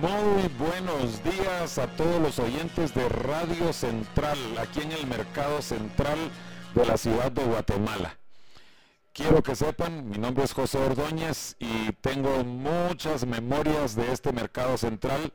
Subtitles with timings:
[0.00, 6.16] Muy buenos días a todos los oyentes de Radio Central, aquí en el Mercado Central
[6.72, 8.16] de la ciudad de Guatemala.
[9.12, 14.78] Quiero que sepan, mi nombre es José Ordóñez y tengo muchas memorias de este Mercado
[14.78, 15.32] Central.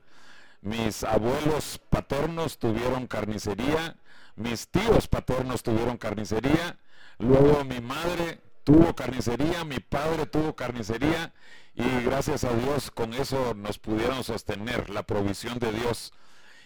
[0.62, 3.98] Mis abuelos paternos tuvieron carnicería,
[4.38, 6.80] mis tíos paternos tuvieron carnicería,
[7.18, 11.34] luego mi madre tuvo carnicería, mi padre tuvo carnicería
[11.76, 16.14] y gracias a Dios con eso nos pudieron sostener la provisión de Dios.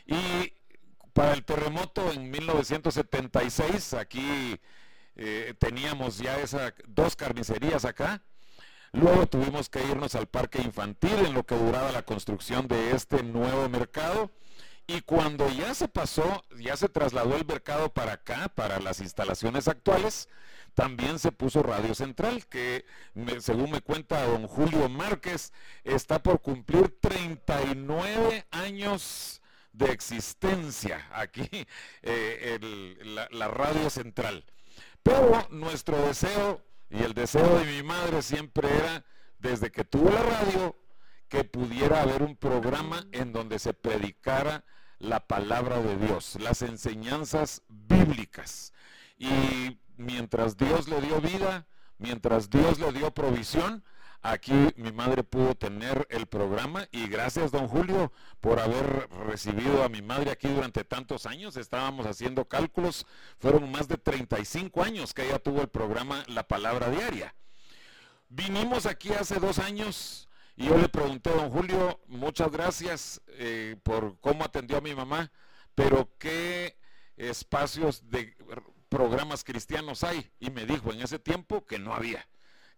[0.05, 0.53] Y
[1.13, 4.59] para el terremoto en 1976, aquí
[5.15, 8.23] eh, teníamos ya esas dos carnicerías acá.
[8.93, 13.23] Luego tuvimos que irnos al parque infantil en lo que duraba la construcción de este
[13.23, 14.31] nuevo mercado.
[14.87, 19.67] Y cuando ya se pasó, ya se trasladó el mercado para acá, para las instalaciones
[19.67, 20.29] actuales,
[20.75, 22.85] también se puso Radio Central, que
[23.39, 25.51] según me cuenta don Julio Márquez,
[25.83, 29.41] está por cumplir 39 años
[29.73, 31.49] de existencia aquí,
[32.01, 32.59] eh,
[33.31, 34.45] la, Radio Central.
[35.03, 39.03] Pero nuestro deseo y el deseo de mi madre siempre era,
[39.39, 40.75] desde que tuvo la radio,
[41.27, 44.63] que pudiera haber un programa en donde se predicara
[44.99, 48.73] la palabra de Dios, las enseñanzas bíblicas.
[49.17, 51.67] Y mientras Dios le dio vida,
[51.97, 53.83] mientras Dios le dio provisión,
[54.21, 58.11] aquí mi madre pudo tener el programa y gracias don Julio
[58.41, 61.57] por haber recibido a mi madre aquí durante tantos años.
[61.57, 63.05] Estábamos haciendo cálculos,
[63.39, 67.35] fueron más de 35 años que ella tuvo el programa La Palabra Diaria.
[68.29, 70.26] Vinimos aquí hace dos años
[70.57, 75.31] y yo le pregunté don Julio, muchas gracias eh, por cómo atendió a mi mamá,
[75.75, 76.75] pero qué
[77.15, 78.35] espacios de
[78.89, 80.31] programas cristianos hay?
[80.39, 82.27] Y me dijo en ese tiempo que no había.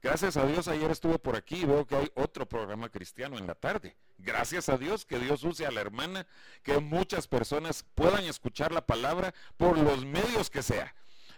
[0.02, 3.48] Gracias a Dios ayer estuve por aquí y veo que hay otro programa cristiano en
[3.48, 3.96] la tarde.
[4.18, 6.28] Gracias a Dios que Dios use a la hermana,
[6.64, 10.94] que muchas personas puedan escuchar la palabra por los medios que sea.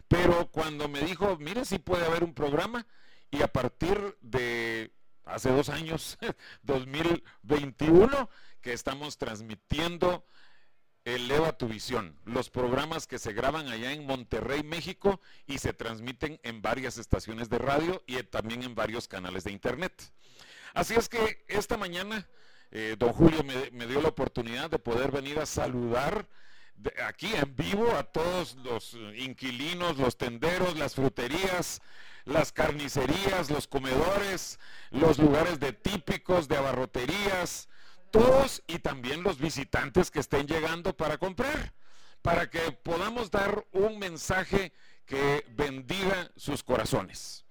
[0.08, 2.88] Pero cuando me dijo, mire si puede haber un programa
[3.30, 4.92] y a partir de
[5.26, 6.18] hace dos años,
[6.64, 8.30] 2021,
[8.62, 10.26] que estamos transmitiendo
[11.04, 16.40] Eleva tu visión, los programas que se graban allá en Monterrey, México y se transmiten
[16.44, 20.14] en varias estaciones de radio y también en varios canales de internet.
[20.76, 22.28] Así es que esta mañana
[22.70, 26.28] eh, don Julio me, dio la oportunidad de poder venir a saludar
[27.06, 31.82] aquí en vivo a todos los inquilinos, los tenderos, las fruterías,
[32.26, 34.60] las carnicerías, los comedores,
[34.92, 37.68] los lugares de típicos, de abarroterías,
[38.12, 41.74] todos y también los visitantes que estén llegando para comprar,
[42.22, 44.74] para que podamos dar un mensaje
[45.06, 47.46] que bendiga sus corazones.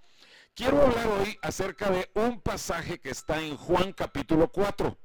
[0.55, 4.97] Quiero hablar hoy acerca de un pasaje que está en Juan capítulo 4.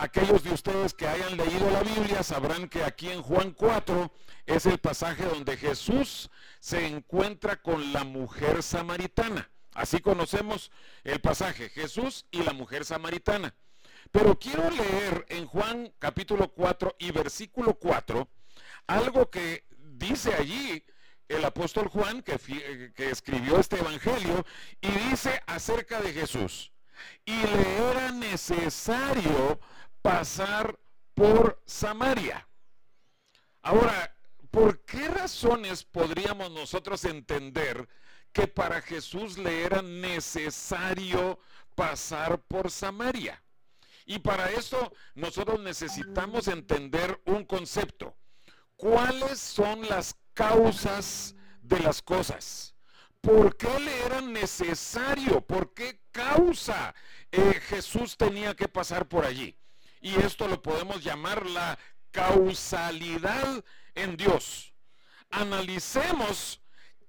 [0.00, 4.12] Aquellos de ustedes que hayan leído la Biblia sabrán que aquí en Juan 4
[4.46, 9.50] es el pasaje donde Jesús se encuentra con la mujer samaritana.
[9.74, 10.70] Así conocemos
[11.02, 13.56] el pasaje, Jesús y la mujer samaritana.
[14.12, 18.28] Pero quiero leer en Juan capítulo 4 y versículo 4
[18.86, 20.80] algo que dice allí
[21.26, 22.38] el apóstol Juan que,
[22.94, 24.46] que, escribió este evangelio
[24.80, 26.70] y dice acerca de Jesús.
[27.24, 29.58] Y le era necesario
[30.02, 30.78] pasar
[31.14, 32.48] por Samaria.
[33.62, 34.16] Ahora,
[34.50, 37.88] ¿por qué razones podríamos nosotros entender
[38.32, 41.38] que para Jesús le era necesario
[41.74, 43.42] pasar por Samaria?
[44.06, 48.16] Y para eso nosotros necesitamos entender un concepto.
[48.76, 52.74] ¿Cuáles son las causas de las cosas?
[53.20, 55.40] ¿Por qué le era necesario?
[55.40, 56.94] ¿Por qué causa
[57.30, 59.58] eh, Jesús tenía que pasar por allí?
[60.00, 61.78] Y esto lo podemos llamar la
[62.10, 63.64] causalidad
[63.94, 64.72] en Dios.
[65.30, 66.60] Analicemos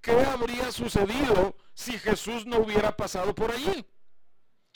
[0.02, 3.86] qué habría sucedido si Jesús no hubiera pasado por allí.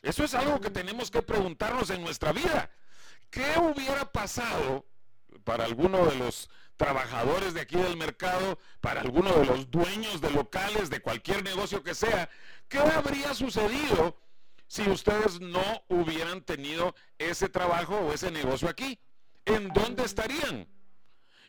[0.01, 2.69] Eso es algo que tenemos que preguntarnos en nuestra vida.
[3.29, 4.85] ¿Qué hubiera pasado
[5.43, 10.29] para alguno de los trabajadores de aquí del mercado, para alguno de los dueños de
[10.31, 12.29] locales, de cualquier negocio que sea?
[12.67, 14.17] ¿Qué habría sucedido
[14.67, 18.99] si ustedes no hubieran tenido ese trabajo o ese negocio aquí?
[19.45, 20.67] ¿En dónde estarían?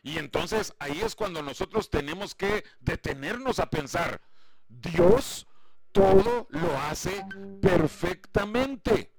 [0.03, 4.21] Y entonces ahí es cuando nosotros tenemos que detenernos a pensar,
[4.67, 5.47] Dios
[5.91, 7.25] todo lo hace
[7.61, 9.11] perfectamente.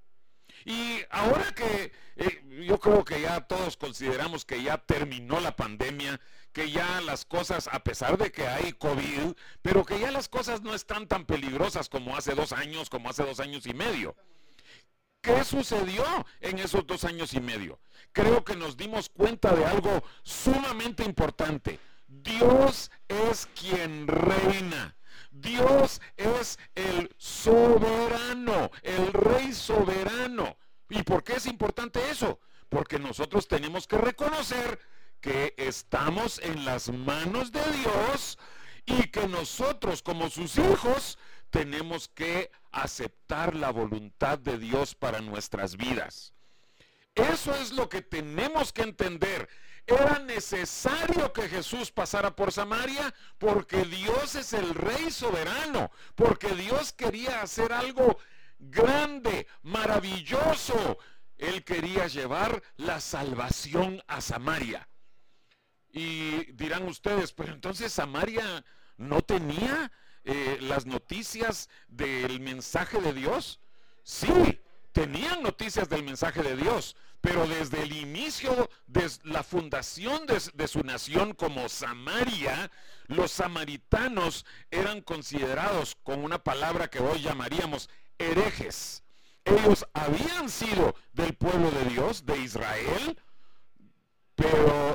[0.64, 6.20] Y ahora que eh, yo creo que ya todos consideramos que ya terminó la pandemia,
[6.56, 10.62] que ya las cosas, a pesar de que hay COVID, pero que ya las cosas
[10.62, 14.16] no están tan peligrosas como hace dos años, como hace dos años y medio.
[15.20, 16.02] ¿Qué sucedió
[16.40, 17.78] en esos dos años y medio?
[18.12, 21.78] Creo que nos dimos cuenta de algo sumamente importante.
[22.08, 24.96] Dios es quien reina.
[25.30, 30.56] Dios es el soberano, el rey soberano.
[30.88, 32.40] ¿Y por qué es importante eso?
[32.70, 34.80] Porque nosotros tenemos que reconocer
[35.20, 38.38] que estamos en las manos de Dios
[38.84, 41.18] y que nosotros como sus hijos
[41.50, 46.32] tenemos que aceptar la voluntad de Dios para nuestras vidas.
[47.14, 49.48] Eso es lo que tenemos que entender.
[49.86, 56.92] Era necesario que Jesús pasara por Samaria porque Dios es el rey soberano, porque Dios
[56.92, 58.18] quería hacer algo
[58.58, 60.98] grande, maravilloso.
[61.38, 64.88] Él quería llevar la salvación a Samaria.
[65.96, 68.62] Y dirán ustedes, pero entonces Samaria
[68.98, 69.90] no tenía
[70.24, 73.60] eh, las noticias del mensaje de Dios.
[74.02, 74.60] Sí,
[74.92, 80.82] tenían noticias del mensaje de Dios, pero desde el inicio de la fundación de, su
[80.82, 82.70] nación como Samaria,
[83.06, 87.88] los samaritanos eran considerados con una palabra que hoy llamaríamos
[88.18, 89.02] herejes.
[89.46, 93.18] Ellos habían sido del pueblo de Dios, de Israel,
[94.34, 94.85] pero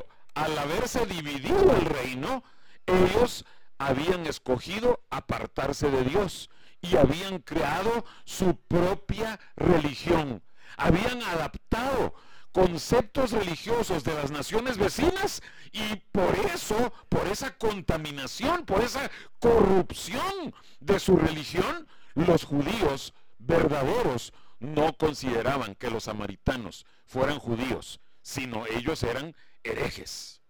[0.61, 2.43] haberse dividido el reino,
[2.85, 3.45] ellos
[3.77, 6.49] habían escogido apartarse de Dios
[6.81, 10.43] y habían creado su propia religión.
[10.77, 12.13] Habían adaptado
[12.51, 15.41] conceptos religiosos de las naciones vecinas
[15.71, 19.09] y por eso, por esa contaminación, por esa
[19.39, 28.65] corrupción de su religión, los judíos verdaderos no consideraban que los samaritanos fueran judíos, sino
[28.67, 30.40] ellos eran herejes.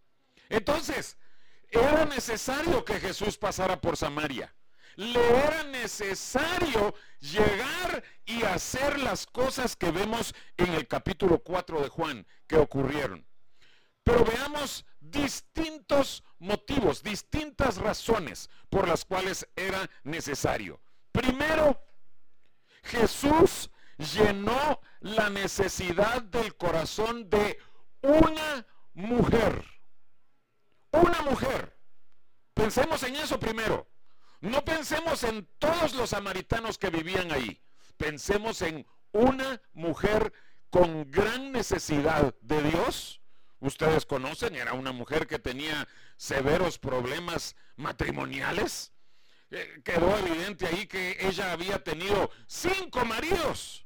[0.52, 1.18] Entonces,
[1.70, 4.54] era necesario que Jesús pasara por Samaria
[4.96, 11.90] le era necesario llegar y hacer las cosas que vemos en el capítulo 4 de
[11.90, 13.26] Juan que ocurrieron.
[14.04, 20.82] Pero veamos distintos motivos, distintas razones por las cuales era necesario.
[21.12, 21.82] Primero,
[22.84, 27.58] Jesús llenó la necesidad del corazón de
[28.02, 29.64] una mujer.
[30.92, 31.78] Una mujer.
[32.54, 33.88] Pensemos en eso primero.
[34.42, 37.62] No pensemos en todos los samaritanos que vivían ahí.
[37.98, 40.34] Pensemos en una mujer
[40.70, 43.22] con gran necesidad de Dios.
[43.60, 48.92] Ustedes conocen, era una mujer que tenía severos problemas matrimoniales.
[49.52, 53.86] Eh, quedó evidente ahí que ella había tenido cinco maridos.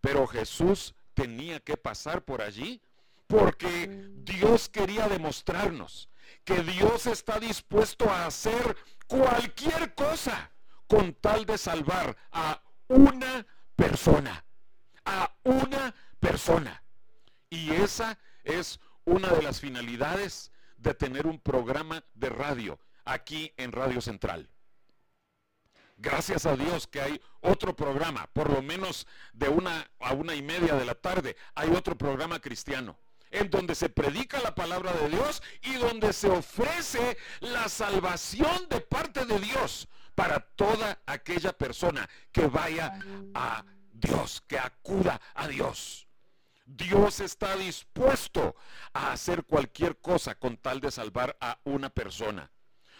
[0.00, 2.80] Pero Jesús tenía que pasar por allí
[3.26, 6.08] porque Dios quería demostrarnos
[6.44, 8.76] que Dios está dispuesto a hacer
[9.06, 10.50] cualquier cosa
[10.86, 14.44] con tal de salvar a una persona.
[15.04, 16.82] A una persona.
[17.50, 23.72] Y esa es una de las finalidades de tener un programa de radio aquí en
[23.72, 24.48] Radio Central.
[25.96, 30.42] Gracias a Dios que hay otro programa, por lo menos de una a una y
[30.42, 32.98] media de la tarde, hay otro programa cristiano
[33.36, 38.80] en donde se predica la palabra de Dios y donde se ofrece la salvación de
[38.80, 42.98] parte de Dios para toda aquella persona que vaya
[43.34, 46.06] a Dios, que acuda a Dios.
[46.64, 48.56] Dios está dispuesto
[48.92, 52.50] a hacer cualquier cosa con tal de salvar a una persona.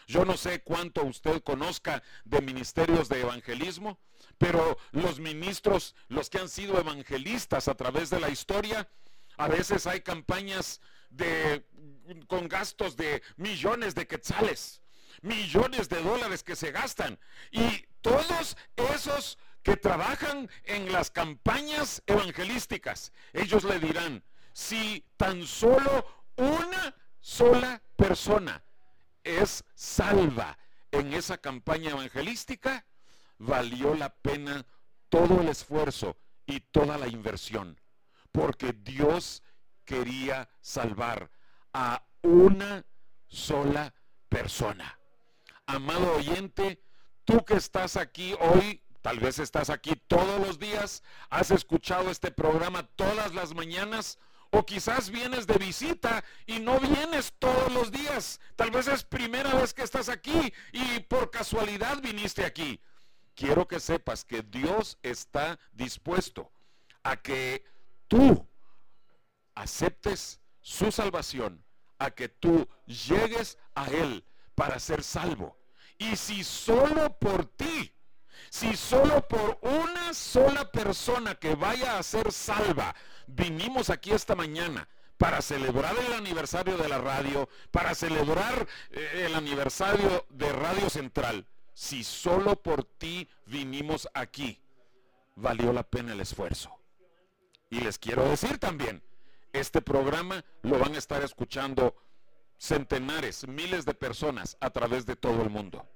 [0.06, 3.98] Yo no sé cuánto usted conozca de ministerios de evangelismo,
[4.38, 8.88] pero los ministros, los que han sido evangelistas a través de la historia,
[9.36, 11.66] a veces hay campañas de,
[12.26, 14.82] con gastos de millones de quetzales,
[15.22, 17.18] millones de dólares que se gastan.
[17.50, 26.06] Y todos esos que trabajan en las campañas evangelísticas, ellos le dirán, si tan solo
[26.36, 28.62] una sola persona
[29.24, 30.56] es salva
[30.92, 32.86] en esa campaña evangelística,
[33.38, 34.64] valió la pena
[35.08, 36.16] todo el esfuerzo
[36.46, 37.78] y toda la inversión
[38.36, 39.42] porque Dios
[39.86, 41.30] quería salvar
[41.72, 42.84] a una
[43.26, 43.94] sola
[44.28, 44.98] persona.
[45.64, 46.82] Amado oyente,
[47.24, 52.30] tú que estás aquí hoy, tal vez estás aquí todos los días, has escuchado este
[52.30, 54.18] programa todas las mañanas,
[54.52, 58.40] O quizás vienes de visita y no vienes todos los días.
[58.54, 62.80] Tal vez es primera vez que estás aquí y por casualidad viniste aquí.
[63.34, 66.48] Quiero que sepas que Dios está dispuesto
[67.02, 67.64] a que
[68.08, 68.46] tú
[69.54, 71.64] aceptes su salvación,
[71.98, 75.56] a que tú llegues a Él para ser salvo.
[75.98, 77.92] Y si solo por ti,
[78.50, 82.94] si solo por una sola persona que vaya a ser salva,
[83.26, 89.34] vinimos aquí esta mañana para celebrar el aniversario de la radio, para celebrar eh, el
[89.34, 94.60] aniversario de Radio Central, si solo por ti vinimos aquí,
[95.34, 96.76] valió la pena el esfuerzo.
[97.70, 99.02] Y les quiero decir también,
[99.52, 101.96] este programa lo van a estar escuchando
[102.58, 105.86] centenares, miles de personas a través de todo el mundo.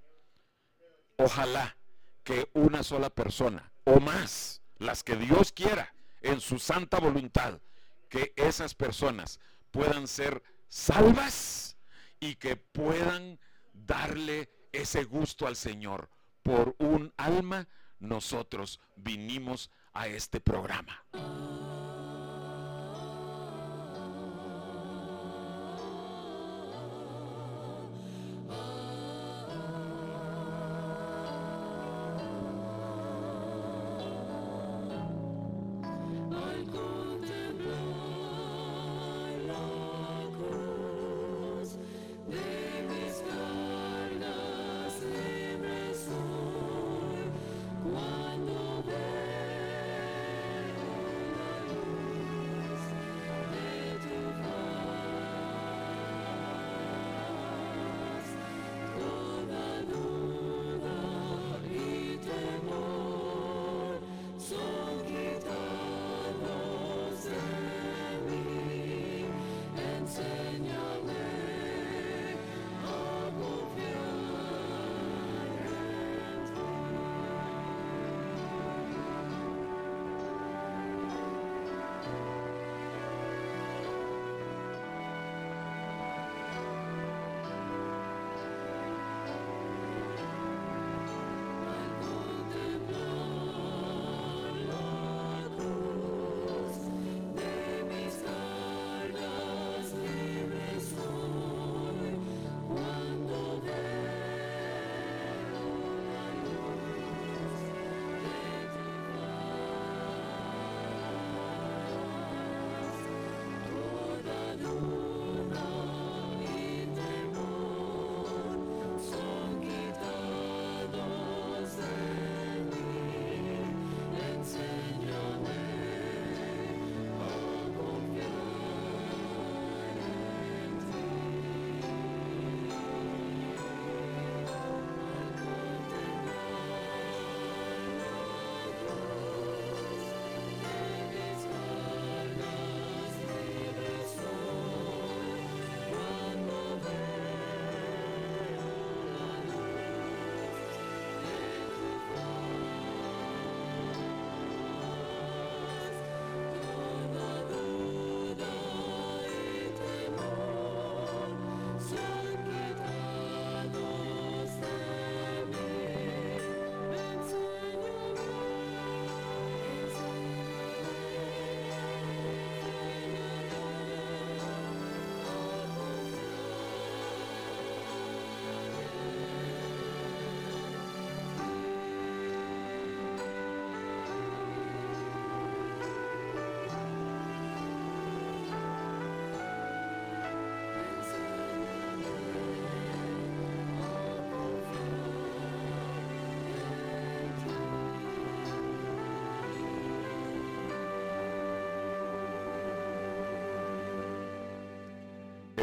[1.16, 1.76] Ojalá
[2.24, 7.60] que una sola persona o más, las que Dios quiera, en su santa voluntad,
[8.08, 11.76] que esas personas puedan ser salvas
[12.18, 13.38] y que puedan
[13.72, 16.08] darle ese gusto al Señor.
[16.42, 21.04] Por un alma nosotros vinimos a este programa.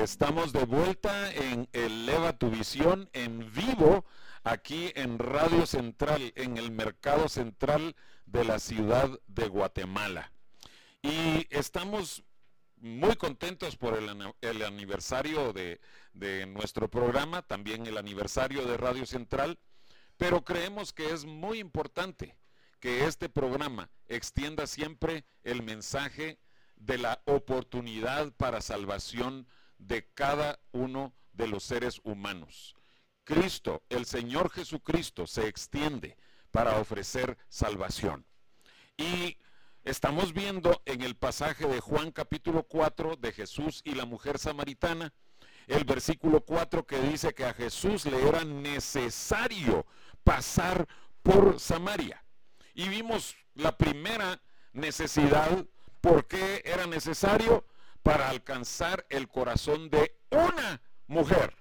[0.04, 4.06] Estamos de vuelta en Eleva tu Visión en vivo
[4.44, 7.96] aquí en Radio Central, en el Mercado Central
[8.27, 10.32] de la ciudad de Guatemala.
[11.01, 12.24] Y estamos
[12.75, 15.82] muy contentos por el, aniversario de,
[16.13, 19.58] de nuestro programa, también el aniversario de Radio Central,
[20.16, 22.38] pero creemos que es muy importante
[22.80, 26.38] que este programa extienda siempre el mensaje
[26.75, 32.75] de la oportunidad para salvación de cada uno de los seres humanos.
[33.24, 36.17] Cristo, el Señor Jesucristo, se extiende
[36.51, 38.25] para ofrecer salvación.
[38.98, 39.38] Y
[39.84, 45.13] estamos viendo en el pasaje de Juan capítulo 4 de Jesús y la mujer samaritana,
[45.67, 49.86] el versículo 4 que dice que a Jesús le era necesario
[50.24, 50.88] pasar
[51.22, 52.24] por Samaria.
[52.74, 54.41] Y vimos la primera
[54.72, 55.65] necesidad,
[56.00, 57.65] ¿por qué era necesario?
[58.08, 61.54] Para alcanzar el corazón de una mujer.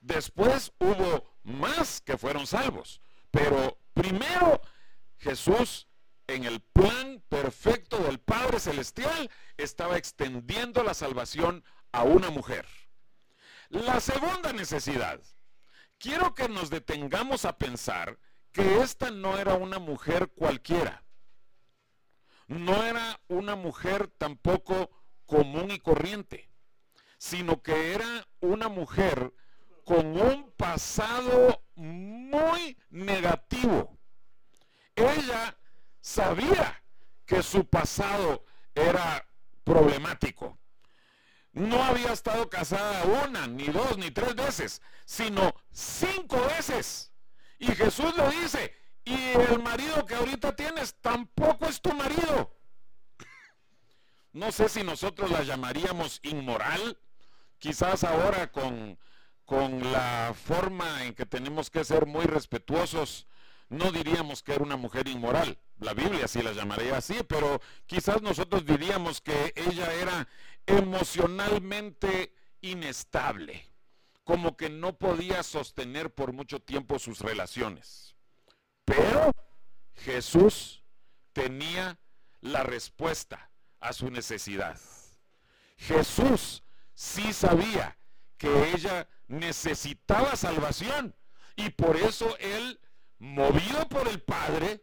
[0.00, 3.00] Después hubo más que fueron salvos,
[3.30, 4.60] pero primero
[5.18, 5.86] Jesús
[6.26, 11.62] en el plan perfecto del Padre Celestial estaba extendiendo la salvación
[11.92, 12.66] a una mujer.
[13.68, 15.20] La segunda necesidad.
[15.98, 18.18] Quiero que nos detengamos a pensar
[18.50, 21.04] que esta no era una mujer cualquiera.
[22.48, 24.90] No era una mujer tampoco
[25.30, 26.50] común y corriente,
[27.16, 29.32] sino que era una mujer
[29.84, 33.96] con un pasado muy negativo.
[34.96, 35.56] Ella
[36.00, 36.82] sabía
[37.24, 38.44] que su pasado
[38.74, 39.24] era
[39.62, 40.58] problemático.
[41.52, 47.12] No había estado casada una, ni dos, ni tres veces, sino cinco veces.
[47.58, 52.59] Y Jesús le dice, y el marido que ahorita tienes tampoco es tu marido.
[54.32, 56.98] No sé si nosotros la llamaríamos inmoral,
[57.58, 58.98] quizás ahora con,
[59.44, 63.26] con la forma en que tenemos que ser muy respetuosos
[63.70, 65.56] no diríamos que era una mujer inmoral.
[65.78, 70.28] La Biblia sí la llamaría así, pero quizás nosotros diríamos que ella era
[70.66, 73.64] emocionalmente inestable,
[74.24, 78.16] como que no podía sostener por mucho tiempo sus relaciones.
[78.84, 79.30] Pero
[79.94, 80.82] Jesús
[81.32, 81.98] tenía
[82.40, 83.49] la respuesta
[83.80, 84.78] a su necesidad.
[85.76, 86.62] Jesús
[86.94, 87.96] sí sabía
[88.36, 91.14] que ella necesitaba salvación
[91.56, 92.80] y por eso él
[93.18, 94.82] movido por el Padre,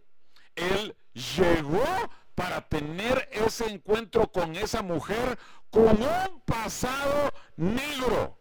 [0.56, 1.86] él llegó
[2.36, 5.38] para tener ese encuentro con esa mujer
[5.70, 8.40] con un pasado negro.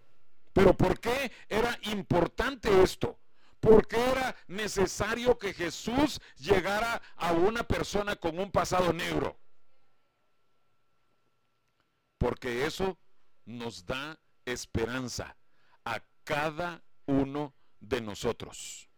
[0.52, 3.18] Pero ¿por qué era importante esto?
[3.60, 9.38] ¿Por qué era necesario que Jesús llegara a una persona con un pasado negro?
[12.18, 12.98] Porque eso
[13.44, 15.36] nos da esperanza
[15.84, 18.88] a cada uno de nosotros.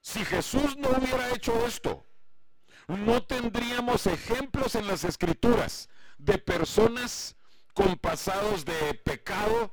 [0.00, 2.04] Si Jesús no hubiera hecho esto,
[2.88, 5.88] no tendríamos ejemplos en las escrituras
[6.18, 7.36] de personas
[7.72, 9.72] con pasados de pecado,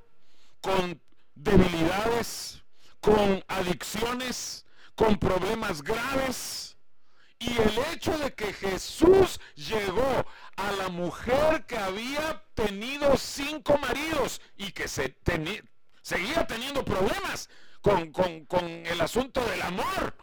[0.62, 1.02] con
[1.36, 2.64] debilidades,
[3.00, 4.66] con adicciones,
[4.96, 6.78] con problemas graves.
[7.40, 10.26] Y el hecho de que Jesús llegó
[10.60, 15.16] a la mujer que había tenido cinco maridos y que se
[16.02, 17.50] seguía teniendo problemas,
[17.82, 20.16] con, con el asunto del amor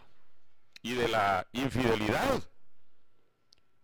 [0.83, 2.43] y de la infidelidad.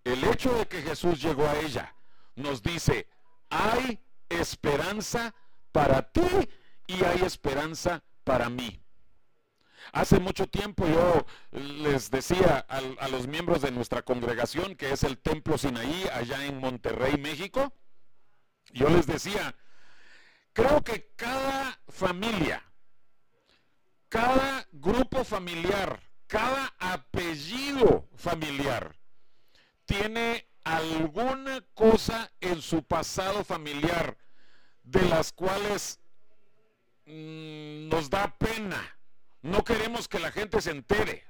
[0.05, 1.95] El hecho de que Jesús llegó a ella
[2.35, 3.09] nos dice,
[3.49, 5.35] hay esperanza
[5.71, 6.49] para ti
[6.87, 8.82] y hay esperanza para mí.
[9.93, 15.19] Hace mucho tiempo yo les decía a, los miembros de nuestra congregación, que es el
[15.19, 17.73] Templo Sinaí, allá en Monterrey, México,
[18.73, 19.55] yo les decía,
[20.55, 22.63] creo que cada familia
[24.13, 28.95] cada grupo familiar, cada apellido familiar
[29.87, 34.19] tiene alguna cosa en su pasado familiar
[34.83, 35.99] de las cuales
[37.07, 38.99] mm, nos da pena.
[39.43, 41.27] No queremos que la gente se entere.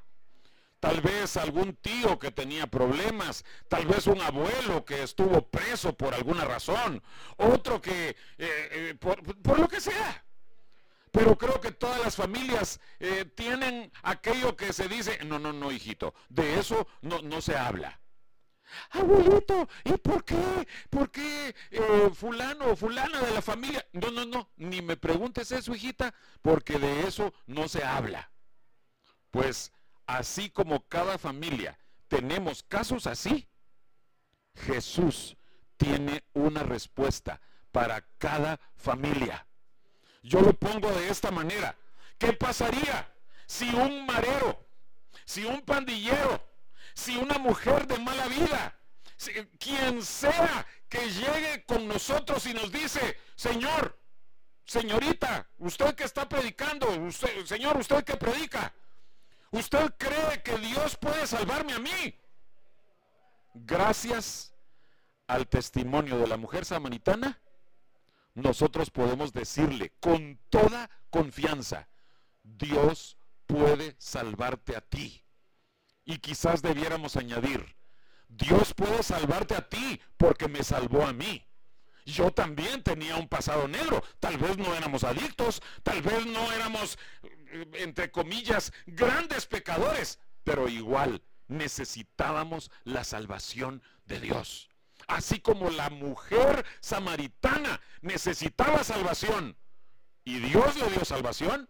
[0.81, 6.13] Tal vez algún tío que tenía problemas, tal vez un abuelo que estuvo preso por
[6.13, 7.03] alguna razón,
[7.37, 10.25] otro que, eh, eh, por lo que sea.
[11.13, 15.71] Pero creo que todas las familias eh, tienen aquello que se dice, no, no, no,
[15.71, 18.02] hijito, de eso no se habla.
[18.91, 20.67] Abuelito, ¿y por qué?
[20.91, 23.85] ¿Por qué eh, fulano o fulana de la familia?
[23.93, 28.31] No, no, no, ni me preguntes eso, hijita, porque de eso no se habla.
[29.31, 29.73] Pues
[30.07, 33.49] así como cada familia tenemos casos así,
[34.55, 35.37] Jesús
[35.77, 39.47] tiene una respuesta para cada familia.
[40.23, 41.77] Yo lo pongo de esta manera.
[42.19, 43.13] ¿Qué pasaría
[43.47, 44.65] si un marero,
[45.25, 46.41] si un pandillero,
[46.95, 48.79] si una mujer de mala vida,
[49.59, 53.99] quien sea que llegue con nosotros y nos dice, Señor,
[54.65, 58.75] señorita, usted que está predicando, usted, Señor, usted que predica,
[59.51, 62.15] ¿usted cree que Dios puede salvarme a mí?
[63.55, 64.55] Gracias
[65.27, 67.41] al testimonio de la mujer samaritana,
[68.35, 71.89] nosotros podemos decirle con toda confianza,
[72.43, 75.23] Dios puede salvarte a ti.
[76.05, 77.77] Y quizás debiéramos añadir,
[78.29, 81.47] Dios puede salvarte a ti porque me salvó a mí.
[82.05, 84.03] Yo también tenía un pasado negro.
[84.19, 90.69] Tal vez no éramos adictos, tal vez no éramos, eh, entre comillas, grandes pecadores, pero
[90.69, 94.69] igual necesitábamos la salvación de Dios.
[95.07, 99.57] Así como la mujer samaritana necesitaba salvación
[100.25, 101.69] y Dios le dio salvación,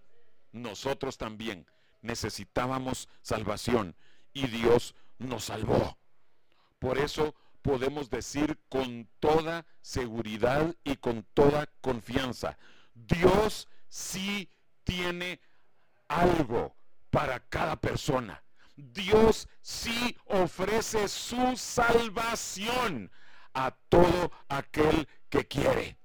[0.53, 1.67] nosotros también
[2.03, 3.97] necesitábamos salvación
[4.33, 5.99] y Dios nos salvó.
[6.79, 12.59] Por eso podemos decir con toda seguridad y con toda confianza,
[12.95, 14.51] Dios sí
[14.85, 15.41] tiene
[16.09, 16.75] algo
[17.11, 18.43] para cada persona.
[18.77, 23.11] Dios sí ofrece su salvación
[23.55, 25.99] a todo aquel que quiere.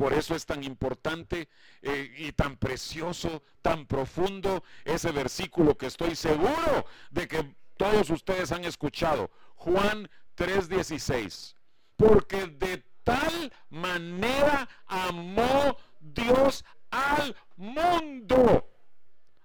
[0.00, 1.50] Por eso es tan importante
[1.82, 8.50] eh, y tan precioso, tan profundo ese versículo que estoy seguro de que todos ustedes
[8.50, 9.30] han escuchado.
[9.56, 10.08] Juan
[10.38, 11.54] 3:16.
[11.96, 18.70] Porque de tal manera amó Dios al mundo.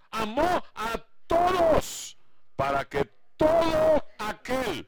[0.10, 2.18] Amó a todos
[2.56, 3.04] para que
[3.36, 4.88] todo aquel,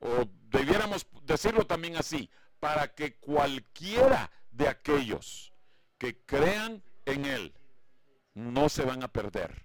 [0.00, 2.28] o debiéramos decirlo también así,
[2.60, 5.52] para que cualquiera de aquellos
[5.98, 7.54] que crean en Él
[8.34, 9.64] no se van a perder,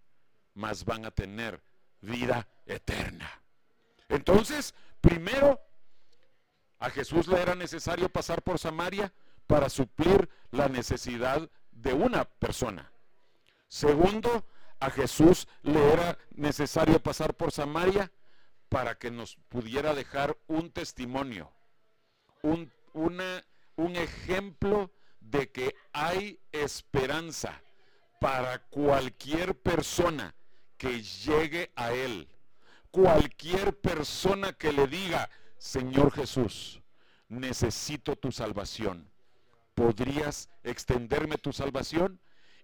[0.54, 1.62] mas van a tener
[2.02, 3.30] vida eterna.
[4.10, 5.60] Entonces, Primero,
[6.80, 9.12] a Jesús le era necesario pasar por Samaria
[9.48, 12.92] para suplir la necesidad de una persona.
[13.68, 14.46] Segundo,
[14.80, 18.12] a Jesús le era necesario pasar por Samaria
[18.70, 21.52] para que nos pudiera dejar un testimonio,
[22.44, 22.72] un,
[23.82, 27.62] un ejemplo de que hay esperanza
[28.20, 30.34] para cualquier persona
[30.78, 32.28] que llegue a Él
[32.92, 36.82] cualquier persona que le diga, Señor Jesús,
[37.30, 39.10] necesito tu salvación.
[39.74, 42.20] ¿Podrías extenderme tu salvación?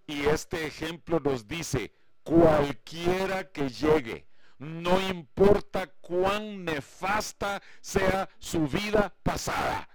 [0.06, 4.28] Y este ejemplo nos dice, cualquiera que llegue,
[4.60, 9.87] no importa cuán nefasta sea su vida pasada,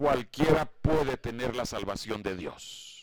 [0.00, 2.99] cualquiera puede tener la salvación de Dios.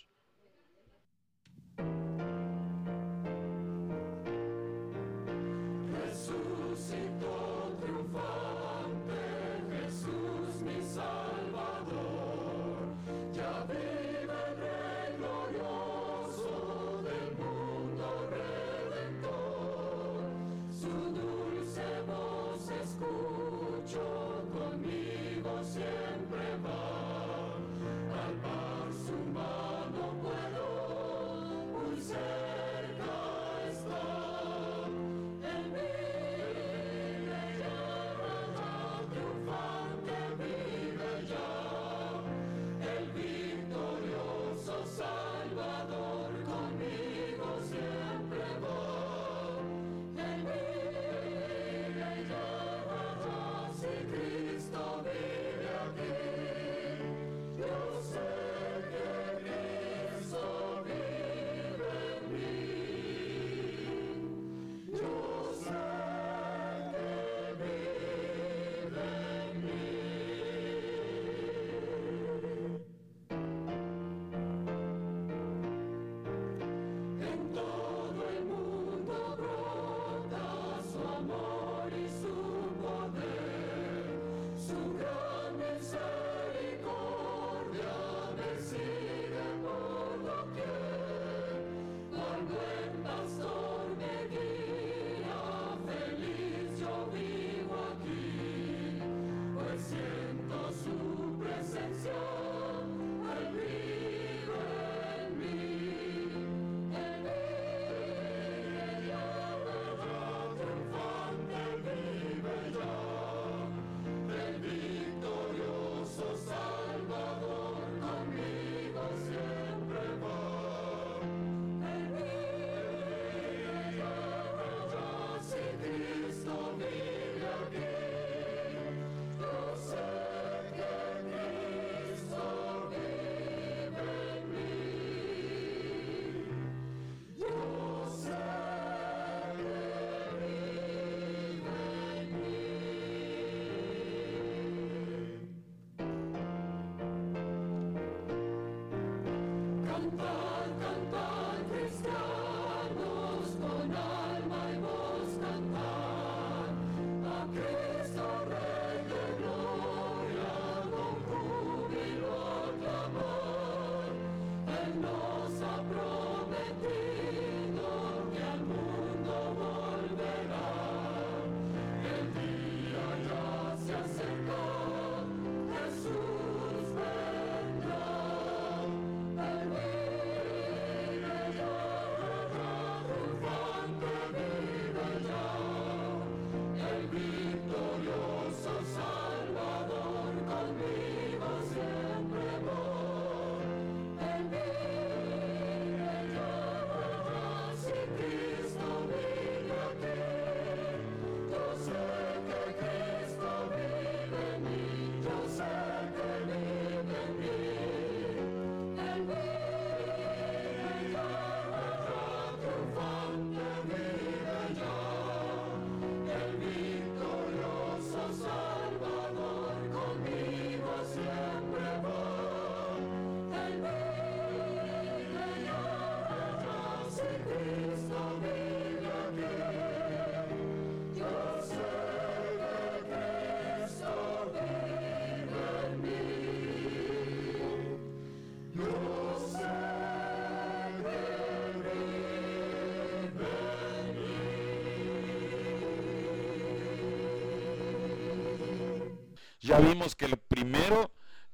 [249.68, 251.12] Ya vimos que el primero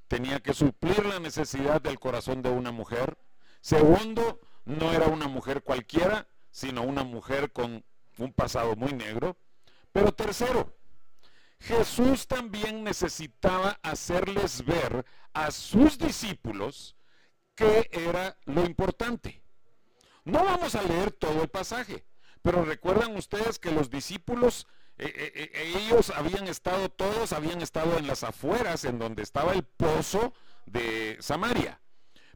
[0.07, 3.17] tenía que suplir la necesidad del corazón de una mujer.
[3.59, 7.83] Segundo, no era una mujer cualquiera, sino una mujer con
[8.19, 9.35] un pasado muy negro.
[9.91, 10.77] Pero tercero,
[11.59, 16.95] Jesús también necesitaba hacerles ver a sus discípulos
[17.55, 19.41] qué era lo importante.
[20.23, 22.05] No vamos a leer todo el pasaje,
[22.43, 27.97] pero recuerdan ustedes que los discípulos, eh, eh, eh, ellos habían estado, todos habían estado
[27.97, 30.33] en las afueras, en donde estaba el pozo
[30.65, 31.81] de Samaria.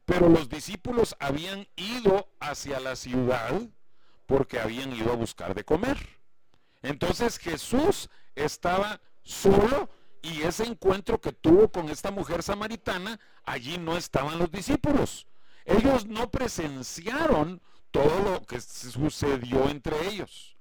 [0.04, 3.60] Pero los discípulos habían ido hacia la ciudad
[4.26, 5.98] porque habían ido a buscar de comer.
[6.82, 9.88] Entonces Jesús estaba solo
[10.22, 15.26] y ese encuentro que tuvo con esta mujer samaritana, allí no estaban los discípulos.
[15.64, 20.57] Ellos no presenciaron todo lo que sucedió entre ellos.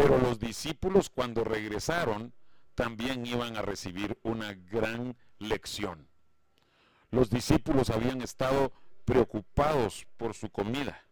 [0.00, 2.32] Pero los discípulos cuando regresaron
[2.76, 6.08] también iban a recibir una gran lección.
[7.10, 8.72] Los discípulos habían estado
[9.04, 11.04] preocupados por su comida.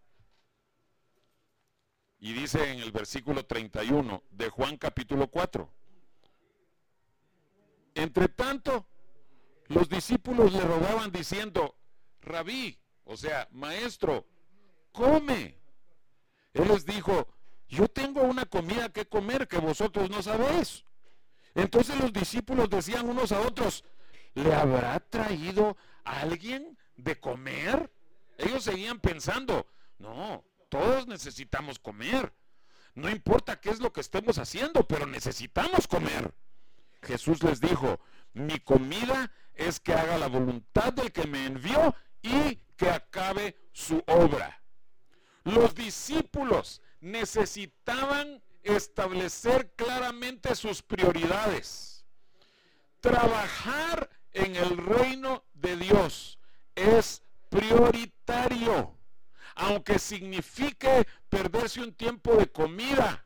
[2.20, 5.68] Y dice en el versículo 31 de Juan capítulo 4.
[7.96, 8.86] Entre tanto,
[9.66, 11.74] los discípulos le rogaban diciendo,
[12.20, 14.28] rabí, o sea, maestro,
[14.92, 15.58] come.
[16.52, 17.26] Él les dijo,
[17.68, 20.84] yo tengo una comida que comer que vosotros no sabéis.
[21.54, 23.84] Entonces los discípulos decían unos a otros,
[24.34, 27.90] ¿le habrá traído alguien de comer?
[28.38, 29.66] Ellos seguían pensando,
[29.98, 32.32] no, todos necesitamos comer.
[32.94, 36.34] No importa qué es lo que estemos haciendo, pero necesitamos comer.
[37.02, 38.00] Jesús les dijo,
[38.32, 44.02] mi comida es que haga la voluntad del que me envió y que acabe su
[44.06, 44.62] obra.
[45.44, 52.04] Los discípulos necesitaban establecer claramente sus prioridades.
[53.00, 56.38] Trabajar en el reino de Dios
[56.74, 58.96] es prioritario,
[59.54, 63.24] aunque signifique perderse un tiempo de comida.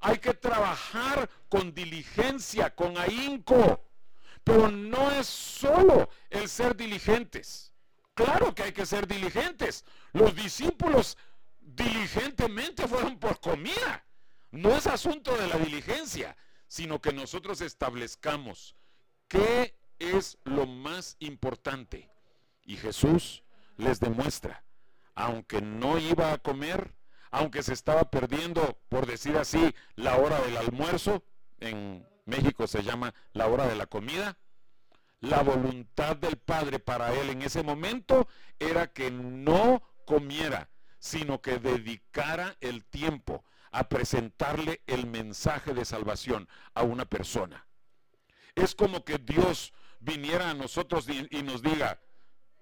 [0.00, 3.84] Hay que trabajar con diligencia, con ahínco.
[4.44, 7.72] Pero no es solo el ser diligentes.
[8.14, 9.84] Claro que hay que ser diligentes.
[10.12, 11.16] Los discípulos
[11.74, 14.04] diligentemente fueron por comida.
[14.50, 16.36] No es asunto de la diligencia,
[16.68, 18.76] sino que nosotros establezcamos
[19.28, 22.10] qué es lo más importante.
[22.64, 23.42] Y Jesús
[23.76, 24.64] les demuestra,
[25.14, 26.94] aunque no iba a comer,
[27.30, 31.24] aunque se estaba perdiendo, por decir así, la hora del almuerzo,
[31.60, 34.38] en México se llama la hora de la comida,
[35.20, 40.68] la voluntad del Padre para él en ese momento era que no comiera,
[41.02, 47.66] sino que dedicara el tiempo a presentarle el mensaje de salvación a una persona.
[48.54, 52.00] Es como que Dios viniera a nosotros y, nos diga,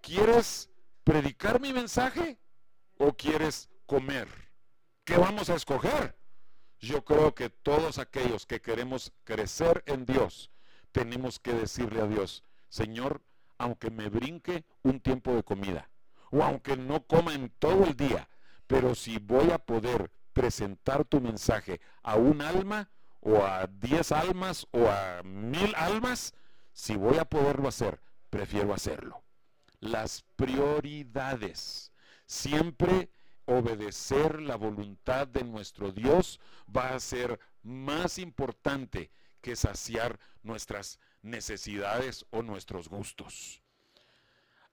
[0.01, 0.71] ¿quieres
[1.05, 2.39] predicar mi mensaje
[2.97, 4.27] o quieres comer?
[5.05, 6.17] ¿Qué vamos a escoger?
[6.79, 10.51] Yo creo que todos aquellos que queremos crecer en Dios,
[10.93, 13.23] tenemos que decirle a Dios, Señor,
[13.59, 15.90] aunque me brinque un tiempo de comida,
[16.31, 18.29] o aunque no coma en todo el día,
[18.67, 22.89] pero si voy a poder presentar tu mensaje a un alma
[23.21, 26.35] o a diez almas o a mil almas,
[26.73, 29.23] si voy a poderlo hacer, prefiero hacerlo.
[29.81, 31.93] Las prioridades.
[32.27, 33.11] Siempre
[33.45, 36.39] obedecer la voluntad de nuestro Dios
[36.75, 43.63] va a ser más importante que saciar nuestras necesidades o nuestros gustos.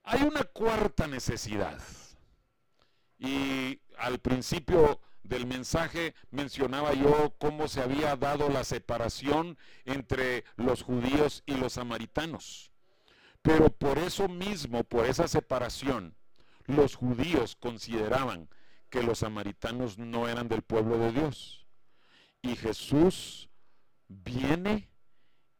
[0.04, 1.78] Hay una cuarta necesidad
[3.18, 10.82] y al principio del mensaje mencionaba yo cómo se había dado la separación entre los
[10.82, 12.72] judíos y los samaritanos.
[13.42, 16.16] Pero por eso mismo, por esa separación,
[16.64, 18.48] los judíos consideraban
[18.90, 21.66] que los samaritanos no eran del pueblo de Dios.
[22.42, 23.50] Y Jesús
[24.08, 24.90] viene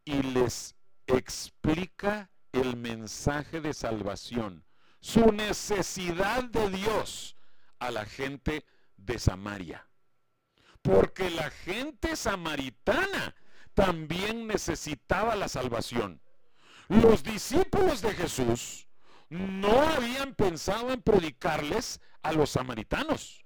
[0.04, 0.74] y les
[1.06, 4.64] explica el mensaje de salvación,
[5.00, 7.36] su necesidad de Dios
[7.78, 8.64] a la gente
[8.96, 9.88] de Samaria.
[10.82, 13.34] Porque la gente samaritana
[13.74, 16.20] también necesitaba la salvación.
[16.88, 18.88] Los discípulos de Jesús
[19.28, 23.44] no habían pensado en predicarles a los samaritanos.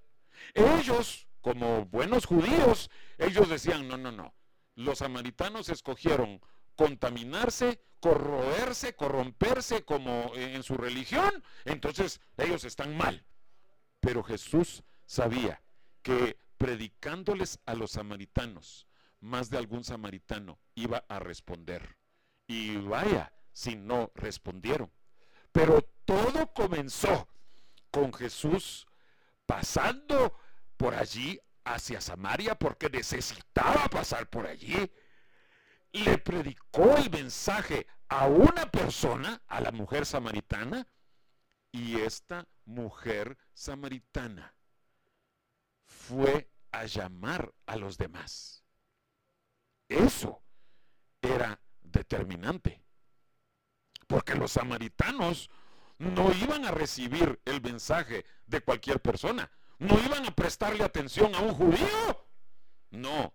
[0.54, 4.34] Ellos, como buenos judíos, ellos decían, no, no, no.
[4.74, 6.40] Los samaritanos escogieron
[6.82, 13.24] contaminarse, corroerse, corromperse como en su religión, entonces ellos están mal.
[14.00, 15.62] Pero Jesús sabía
[16.02, 18.88] que predicándoles a los samaritanos,
[19.20, 21.96] más de algún samaritano iba a responder
[22.48, 24.90] Y vaya, si no respondieron.
[25.52, 27.28] Pero todo comenzó
[27.92, 28.88] con Jesús
[29.46, 30.36] pasando
[30.76, 34.90] por allí hacia Samaria porque necesitaba pasar por allí.
[35.92, 40.86] Le predicó el mensaje a una persona, a la mujer samaritana,
[41.70, 44.54] y esta mujer samaritana
[45.86, 48.64] fue a llamar a los demás.
[49.88, 50.42] Eso
[51.20, 52.82] era determinante.
[54.06, 55.50] Porque los samaritanos
[55.98, 59.50] no iban a recibir el mensaje de cualquier persona.
[59.78, 62.26] No iban a prestarle atención a un judío.
[62.90, 63.34] No,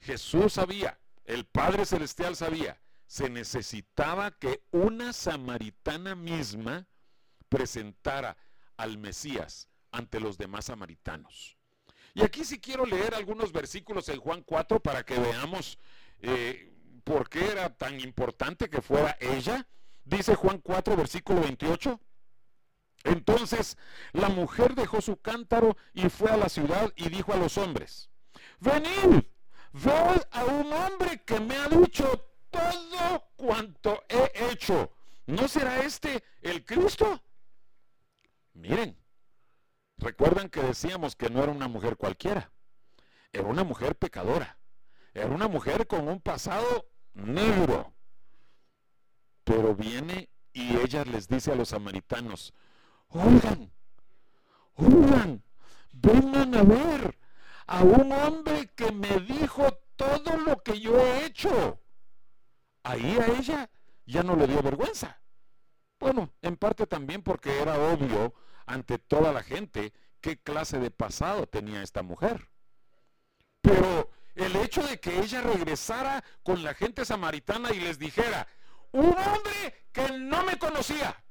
[0.00, 6.86] Jesús sabía, el Padre Celestial sabía, se necesitaba que una samaritana misma
[7.48, 8.36] presentara
[8.76, 11.56] al Mesías ante los demás samaritanos.
[12.14, 15.78] Y aquí sí quiero leer algunos versículos en Juan 4 para que veamos
[16.20, 19.66] eh, por qué era tan importante que fuera ella.
[20.04, 22.00] Dice Juan 4, versículo 28.
[23.04, 23.76] Entonces
[24.12, 28.10] la mujer dejó su cántaro y fue a la ciudad y dijo a los hombres,
[28.60, 29.24] venid,
[29.74, 32.06] ved a un hombre que me ha dicho
[32.50, 34.92] todo cuanto he hecho.
[35.26, 37.20] ¿No será este el Cristo?
[38.52, 38.96] Miren,
[39.98, 42.52] recuerdan que decíamos que no era una mujer cualquiera,
[43.32, 44.56] era una mujer pecadora,
[45.12, 47.92] era una mujer con un pasado negro.
[49.42, 52.54] Pero viene y ella les dice a los samaritanos,
[53.08, 53.72] oigan,
[54.76, 55.42] oigan,
[55.92, 57.23] vengan a ver
[57.66, 61.80] a un hombre que me dijo todo lo que yo he hecho.
[62.82, 63.70] Ahí a ella
[64.06, 65.20] ya no le dio vergüenza.
[65.98, 68.34] Bueno, en parte también porque era obvio
[68.66, 72.50] ante toda la gente qué clase de pasado tenía esta mujer.
[73.60, 78.46] Pero el hecho de que ella regresara con la gente samaritana y les dijera,
[78.92, 81.24] un hombre que no me conocía,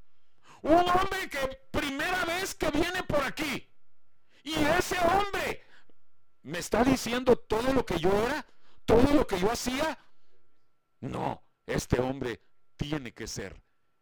[0.62, 3.70] un hombre que primera vez que viene por aquí,
[4.44, 5.64] y ese hombre
[6.44, 8.46] me está diciendo todo lo que yo era,
[8.86, 9.98] todo lo que yo hacía.
[11.00, 12.42] No, este hombre
[12.76, 13.62] tiene que ser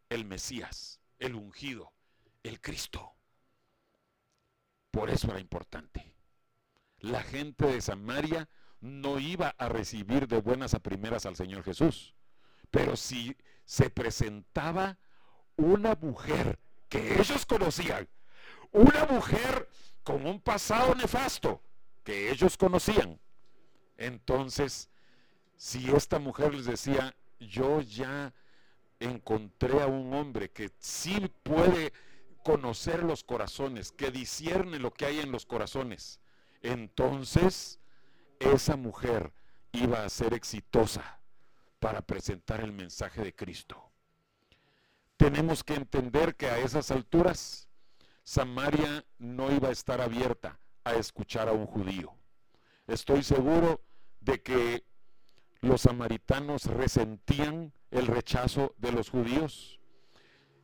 [0.09, 1.93] el Mesías, el ungido,
[2.43, 3.13] el Cristo.
[4.89, 6.13] Por eso era importante.
[6.97, 8.49] La gente de Samaria
[8.81, 12.15] no iba a recibir de buenas a primeras al Señor Jesús.
[12.71, 14.97] Pero si se presentaba
[15.55, 18.09] una mujer que ellos conocían,
[18.71, 19.69] una mujer
[20.03, 21.61] con un pasado nefasto
[22.03, 23.19] que ellos conocían,
[23.97, 24.89] entonces,
[25.57, 28.33] si esta mujer les decía, yo ya
[28.99, 31.93] encontré a un hombre que sí puede
[32.43, 36.19] conocer los corazones, que discierne lo que hay en los corazones,
[36.63, 37.79] entonces
[38.39, 39.33] esa mujer
[39.71, 41.19] iba a ser exitosa
[41.79, 43.91] para presentar el mensaje de Cristo.
[45.17, 47.67] Tenemos que entender que a esas alturas
[48.23, 52.13] Samaria no iba a estar abierta a escuchar a un judío.
[52.87, 53.81] Estoy seguro
[54.19, 54.83] de que
[55.61, 59.79] los samaritanos resentían el rechazo de los judíos.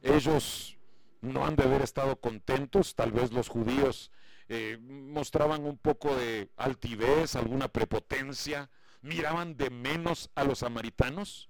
[0.02, 0.78] Ellos
[1.22, 4.12] no han de haber estado contentos, tal vez los judíos
[4.50, 8.70] eh, mostraban un poco de altivez, alguna prepotencia,
[9.02, 11.50] miraban de menos a los samaritanos.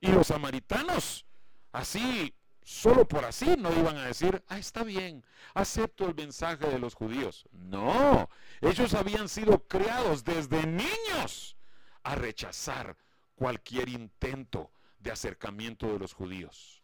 [0.00, 1.24] Y los samaritanos,
[1.72, 2.34] así,
[2.64, 6.94] solo por así, no iban a decir, ah, está bien, acepto el mensaje de los
[6.94, 7.46] judíos.
[7.52, 8.28] No,
[8.60, 11.56] ellos habían sido creados desde niños
[12.02, 12.96] a rechazar
[13.36, 16.82] cualquier intento de acercamiento de los judíos.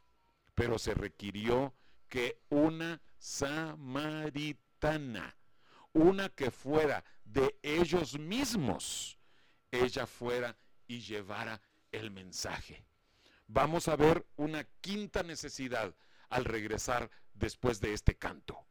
[0.55, 1.75] Pero se requirió
[2.09, 4.61] que una samaritana
[5.93, 9.19] una que fuera de ellos mismos,
[9.71, 10.57] ella fuera
[10.87, 11.61] y llevara
[11.93, 12.85] el mensaje.
[13.53, 15.93] Vamos a ver una quinta necesidad
[16.29, 18.65] al regresar después de este canto.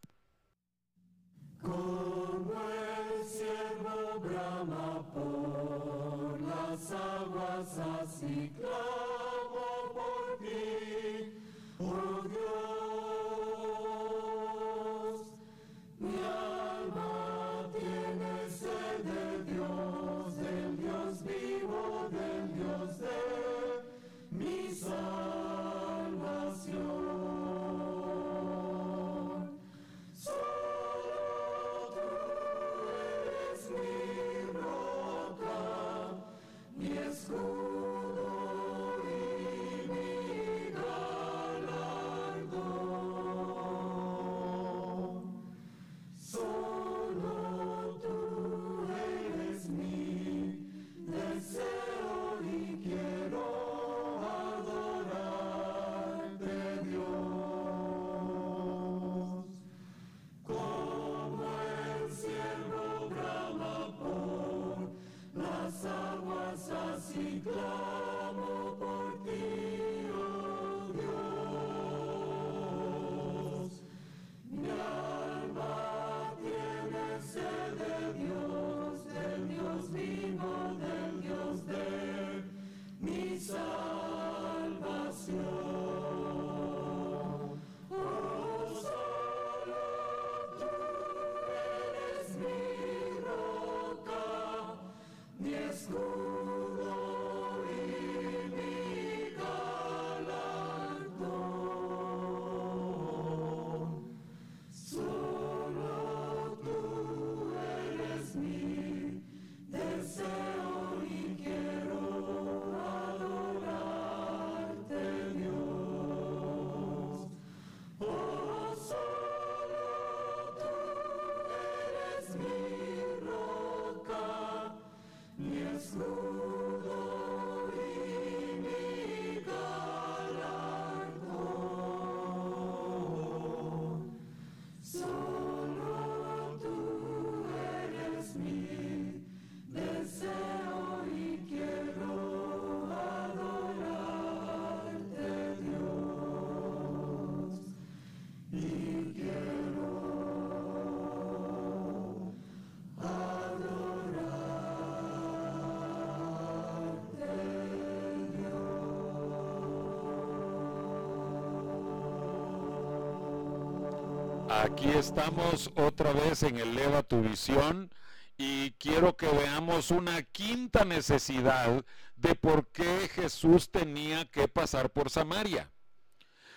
[164.61, 167.93] Aquí estamos otra vez en Eleva tu visión
[168.37, 171.85] y quiero que veamos una quinta necesidad
[172.17, 175.71] de por qué Jesús tenía que pasar por Samaria.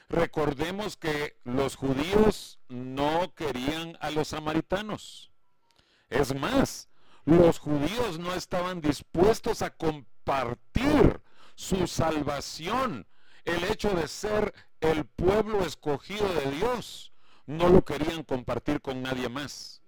[0.08, 5.30] Recordemos que los judíos no querían a los samaritanos.
[6.10, 6.88] Es más,
[7.24, 11.20] los judíos no estaban dispuestos a compartir
[11.54, 13.06] su salvación,
[13.44, 17.11] el hecho de ser el pueblo escogido de Dios.
[17.46, 19.82] No lo querían compartir con nadie más.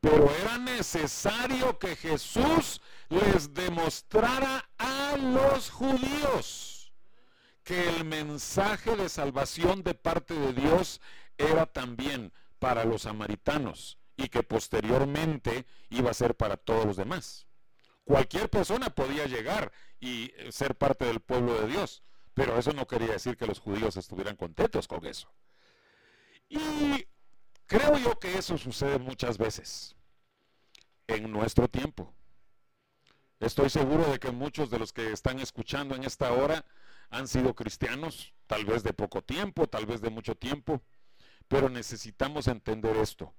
[0.00, 6.76] Pero era necesario que Jesús les demostrara a los judíos
[7.66, 11.00] que el mensaje de salvación de parte de Dios
[11.36, 17.46] era también para los samaritanos y que posteriormente iba a ser para todos los demás.
[18.04, 23.08] Cualquier persona podía llegar y ser parte del pueblo de Dios, pero eso no quería
[23.08, 25.28] decir que los judíos estuvieran contentos con eso.
[26.48, 27.06] Y
[27.66, 29.96] creo yo que eso sucede muchas veces
[31.06, 32.12] en nuestro tiempo.
[33.40, 36.64] Estoy seguro de que muchos de los que están escuchando en esta hora
[37.10, 40.82] han sido cristianos, tal vez de poco tiempo, tal vez de mucho tiempo,
[41.48, 43.34] pero necesitamos entender esto.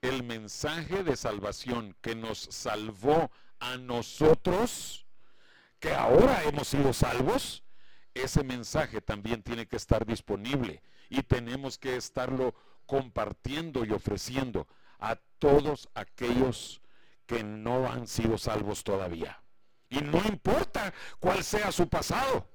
[0.00, 5.06] El mensaje de salvación que nos salvó a nosotros,
[5.78, 7.62] que ahora hemos sido salvos,
[8.14, 12.54] ese mensaje también tiene que estar disponible y tenemos que estarlo
[12.86, 14.66] compartiendo y ofreciendo
[14.98, 16.80] a todos aquellos
[17.26, 19.42] que no han sido salvos todavía.
[19.88, 22.48] Y no importa cuál sea su pasado,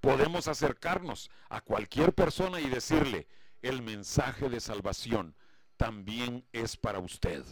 [0.00, 3.26] podemos acercarnos a cualquier persona y decirle,
[3.62, 5.34] el mensaje de salvación
[5.76, 7.44] también es para usted.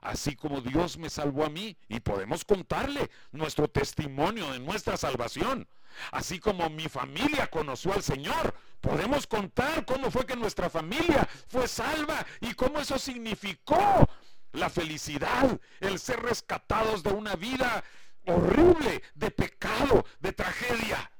[0.00, 5.68] Así como Dios me salvó a mí y podemos contarle nuestro testimonio de nuestra salvación.
[6.12, 11.68] Así como mi familia conoció al Señor, podemos contar cómo fue que nuestra familia fue
[11.68, 14.08] salva y cómo eso significó
[14.52, 17.84] la felicidad, el ser rescatados de una vida
[18.26, 21.10] horrible, de pecado, de tragedia.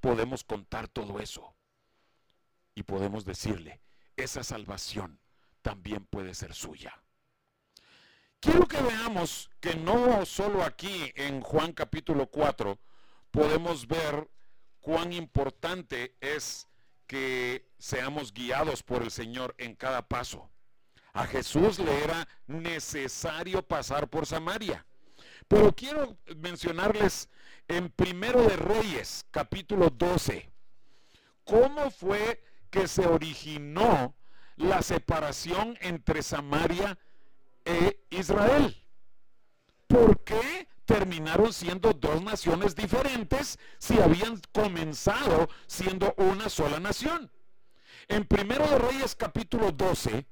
[0.00, 1.54] Podemos contar todo eso
[2.74, 3.80] y podemos decirle,
[4.16, 5.18] esa salvación
[5.62, 7.02] también puede ser suya.
[8.40, 12.78] Quiero que veamos que no solo aquí en Juan capítulo 4
[13.30, 14.28] podemos ver
[14.80, 16.66] cuán importante es
[17.06, 20.50] que seamos guiados por el Señor en cada paso.
[21.12, 24.86] A Jesús le era necesario pasar por Samaria.
[25.48, 27.28] Pero quiero mencionarles
[27.66, 30.50] en Primero de Reyes, capítulo 12,
[31.44, 34.14] cómo fue que se originó
[34.56, 36.98] la separación entre Samaria
[37.64, 38.84] e Israel.
[39.86, 47.30] ¿Por qué terminaron siendo dos naciones diferentes si habían comenzado siendo una sola nación?
[48.08, 50.24] En Primero de Reyes capítulo 12,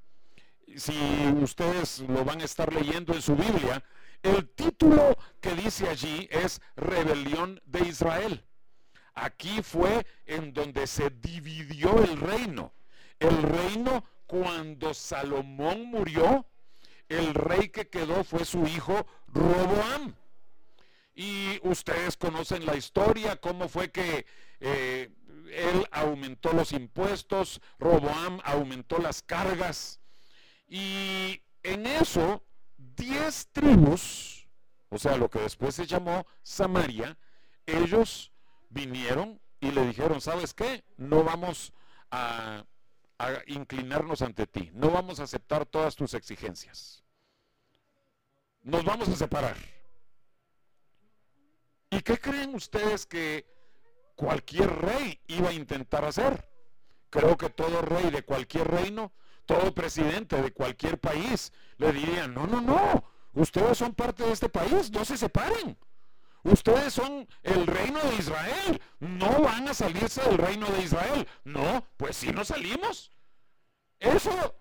[0.76, 0.98] si
[1.42, 3.84] ustedes lo van a estar leyendo en su Biblia,
[4.22, 8.42] el título que dice allí es Rebelión de Israel.
[9.12, 12.72] Aquí fue en donde se dividió el reino.
[13.20, 16.46] El reino cuando Salomón murió,
[17.10, 20.14] el rey que quedó fue su hijo Roboam.
[21.16, 24.26] Y ustedes conocen la historia, cómo fue que
[24.60, 25.10] eh,
[25.50, 29.98] él aumentó los impuestos, Roboam aumentó las cargas
[30.68, 32.44] y en eso,
[32.76, 34.46] diez tribus,
[34.90, 37.16] o sea, lo que después se llamó Samaria,
[37.64, 38.30] ellos
[38.68, 40.84] vinieron y le dijeron, ¿sabes qué?
[40.98, 41.72] No vamos
[42.10, 42.64] a
[43.46, 47.02] inclinarnos ante ti, no vamos a aceptar todas tus exigencias.
[48.62, 49.56] Nos vamos a separar.
[51.96, 53.46] ¿Y qué creen ustedes que
[54.14, 56.48] cualquier rey iba a intentar hacer?
[57.10, 59.12] Creo que todo rey de cualquier reino
[59.46, 64.48] todo presidente de cualquier país le diría, no, no, no, ustedes son parte de este
[64.48, 65.78] país, no se separen.
[66.42, 71.26] Ustedes son el reino de Israel, no van a salirse del reino de Israel.
[71.44, 73.10] No, pues si no salimos.
[73.98, 74.54] Eso,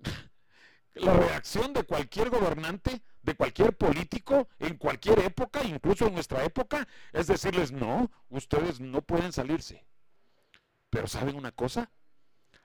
[0.94, 6.86] la reacción de cualquier gobernante, de cualquier político, en cualquier época, incluso en nuestra época,
[7.12, 9.84] es decirles, no, ustedes no pueden salirse.
[10.90, 11.90] Pero ¿saben una cosa?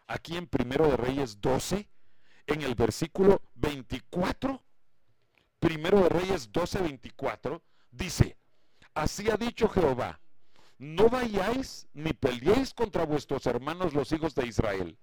[0.09, 1.87] aquí en Primero de Reyes 12,
[2.47, 4.61] en el versículo 24,
[5.59, 8.35] Primero de Reyes 12, 24, dice,
[8.93, 10.19] así ha dicho Jehová,
[10.79, 14.97] no vayáis ni peleéis contra vuestros hermanos los hijos de Israel.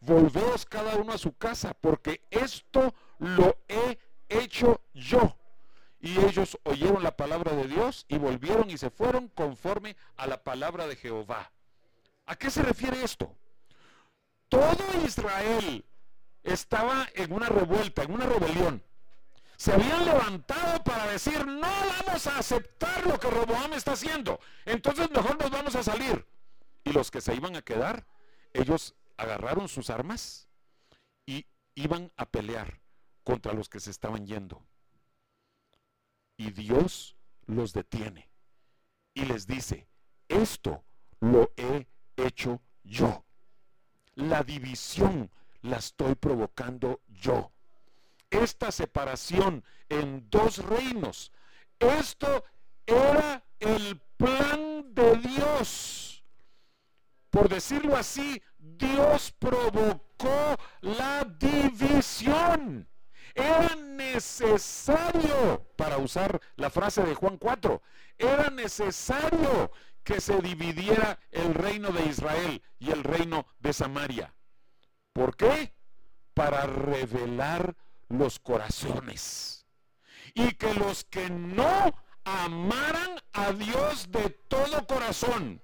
[0.00, 3.98] Volveos cada uno a su casa, porque esto lo he
[4.38, 5.36] hecho yo.
[6.00, 10.42] Y ellos oyeron la palabra de Dios y volvieron y se fueron conforme a la
[10.42, 11.52] palabra de Jehová.
[12.26, 13.36] ¿A qué se refiere esto?
[14.52, 15.82] todo Israel
[16.42, 18.84] estaba en una revuelta, en una rebelión.
[19.56, 21.70] Se habían levantado para decir, no
[22.06, 24.38] vamos a aceptar lo que Roboam está haciendo.
[24.66, 26.26] Entonces mejor nos vamos a salir.
[26.84, 28.04] Y los que se iban a quedar,
[28.52, 30.48] ellos agarraron sus armas
[31.24, 32.81] y iban a pelear
[33.24, 34.64] contra los que se estaban yendo.
[36.36, 37.16] Y Dios
[37.46, 38.30] los detiene
[39.14, 39.88] y les dice,
[40.28, 40.84] esto
[41.20, 43.24] lo he hecho yo.
[44.14, 45.30] La división
[45.62, 47.52] la estoy provocando yo.
[48.30, 51.32] Esta separación en dos reinos,
[51.78, 52.44] esto
[52.86, 56.24] era el plan de Dios.
[57.30, 62.88] Por decirlo así, Dios provocó la división.
[63.34, 67.80] Era necesario, para usar la frase de Juan 4,
[68.18, 69.72] era necesario
[70.04, 74.34] que se dividiera el reino de Israel y el reino de Samaria.
[75.12, 75.72] ¿Por qué?
[76.34, 77.76] Para revelar
[78.08, 79.66] los corazones.
[80.34, 85.62] Y que los que no amaran a Dios de todo corazón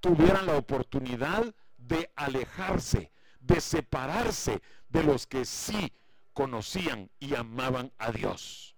[0.00, 5.92] tuvieran la oportunidad de alejarse, de separarse de los que sí
[6.36, 8.76] conocían y amaban a Dios.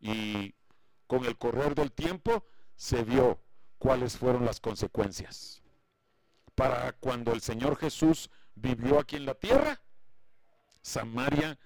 [0.00, 0.54] Y
[1.06, 3.42] con el correr del tiempo se vio
[3.78, 5.62] cuáles fueron las consecuencias.
[6.54, 9.80] Para cuando el Señor Jesús vivió aquí en la tierra,
[10.82, 11.58] Samaria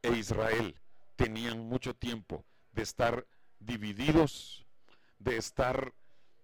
[0.00, 0.80] e Israel
[1.14, 3.26] tenían mucho tiempo de estar
[3.58, 4.64] divididos,
[5.18, 5.92] de estar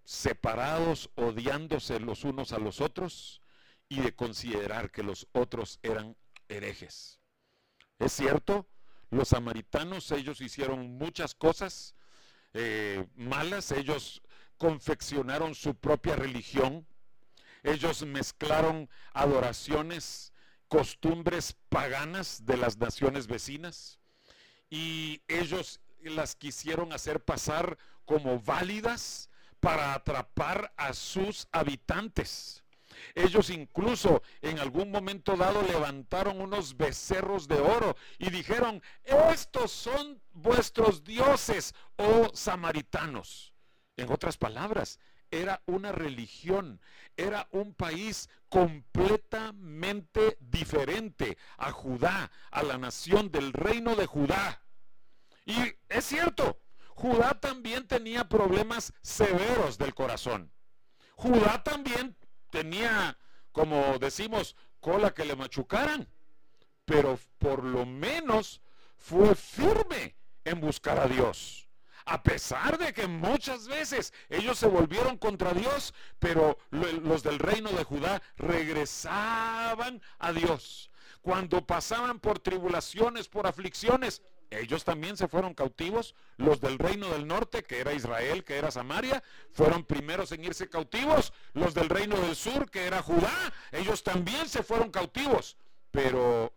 [0.05, 3.41] separados, odiándose los unos a los otros
[3.89, 6.15] y de considerar que los otros eran
[6.49, 7.24] herejes.
[7.99, 8.67] Es cierto,
[9.11, 11.95] los samaritanos, ellos hicieron muchas cosas
[12.53, 14.23] eh, malas, ellos
[14.59, 16.87] confeccionaron su propia religión,
[17.63, 20.33] ellos mezclaron adoraciones,
[20.69, 23.99] costumbres paganas de las naciones vecinas
[24.69, 29.31] y ellos las quisieron hacer pasar como válidas
[29.61, 32.64] para atrapar a sus habitantes.
[33.15, 40.21] Ellos incluso en algún momento dado levantaron unos becerros de oro y dijeron, estos son
[40.33, 43.55] vuestros dioses, oh samaritanos.
[43.97, 44.99] En otras palabras,
[45.31, 46.81] era una religión,
[47.17, 54.63] era un país completamente diferente a Judá, a la nación del reino de Judá.
[55.45, 55.57] Y
[55.89, 56.61] es cierto,
[56.95, 60.53] Judá también tenía problemas severos del corazón.
[61.17, 62.17] Judá también
[62.55, 63.19] tenía,
[63.51, 66.07] como decimos, cola que le machucaran,
[66.85, 68.61] pero por lo menos
[68.97, 71.67] fue firme en buscar a Dios.
[72.05, 77.71] A pesar de que muchas veces ellos se volvieron contra Dios, pero los del reino
[77.73, 80.91] de Judá regresaban a Dios.
[81.23, 86.15] Cuando pasaban por tribulaciones, por aflicciones, ellos también se fueron cautivos.
[86.37, 89.23] Los del reino del norte, que era Israel, que era Samaria,
[89.53, 91.33] fueron primeros en irse cautivos.
[91.53, 95.57] Los del reino del sur, que era Judá, ellos también se fueron cautivos.
[95.91, 96.53] Pero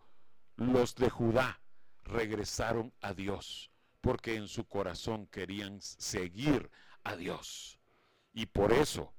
[0.56, 1.60] los de Judá
[2.04, 3.70] regresaron a Dios,
[4.00, 6.70] porque en su corazón querían seguir
[7.04, 7.78] a Dios.
[8.32, 9.14] Y por eso,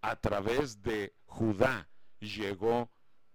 [0.00, 1.88] a través de Judá,
[2.20, 2.90] llegó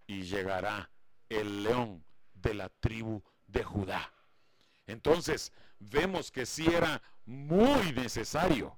[0.06, 0.90] y llegará
[1.30, 4.14] el león de la tribu de Judá.
[4.88, 8.78] Entonces, vemos que sí era muy necesario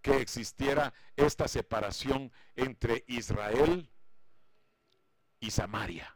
[0.00, 3.90] que existiera esta separación entre Israel
[5.40, 6.14] y Samaria.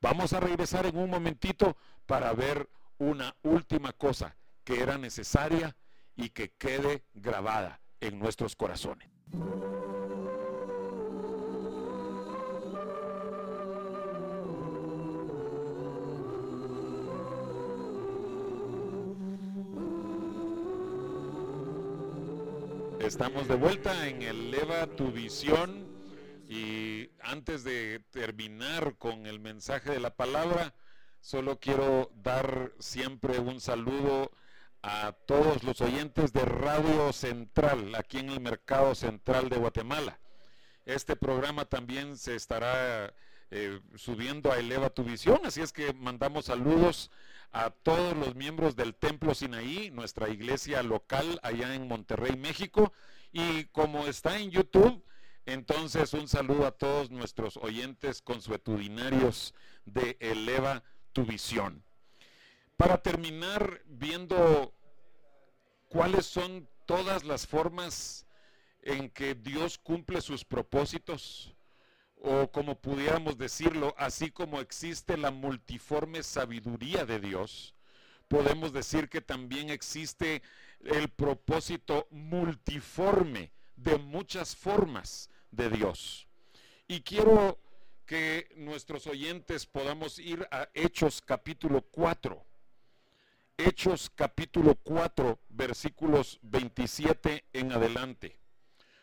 [0.00, 2.68] Vamos a regresar en un momentito para ver
[2.98, 5.76] una última cosa que era necesaria
[6.16, 9.08] y que quede grabada en nuestros corazones.
[23.02, 25.88] Estamos de vuelta en Eleva tu visión
[26.48, 30.72] y antes de terminar con el mensaje de la palabra,
[31.20, 34.30] solo quiero dar siempre un saludo
[34.82, 40.20] a todos los oyentes de Radio Central, aquí en el Mercado Central de Guatemala.
[40.86, 43.12] Este programa también se estará
[43.50, 47.10] eh, subiendo a Eleva tu visión, así es que mandamos saludos
[47.52, 52.92] a todos los miembros del Templo Sinaí, nuestra iglesia local allá en Monterrey, México.
[53.30, 55.04] Y como está en YouTube,
[55.44, 60.82] entonces un saludo a todos nuestros oyentes consuetudinarios de Eleva
[61.12, 61.82] tu visión.
[62.76, 64.72] Para terminar viendo
[65.88, 68.26] cuáles son todas las formas
[68.82, 71.54] en que Dios cumple sus propósitos,
[72.24, 77.74] o como pudiéramos decirlo, así como existe la multiforme sabiduría de Dios,
[78.28, 80.40] podemos decir que también existe
[80.84, 86.28] el propósito multiforme de muchas formas de Dios.
[86.86, 87.58] Y quiero
[88.06, 92.44] que nuestros oyentes podamos ir a Hechos capítulo 4.
[93.56, 98.41] Hechos capítulo 4, versículos 27 en adelante.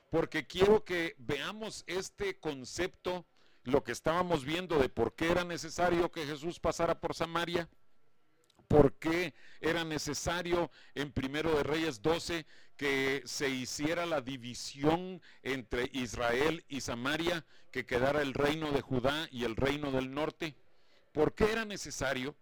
[0.09, 3.25] Porque quiero que veamos este concepto,
[3.63, 7.69] lo que estábamos viendo de por qué era necesario que Jesús pasara por Samaria
[8.69, 12.45] por qué era necesario en Primero de Reyes 12
[12.77, 19.27] que se hiciera la división entre Israel y Samaria, que quedara el reino de Judá
[19.31, 20.55] y el reino del norte.
[21.11, 22.35] ¿Por qué era necesario?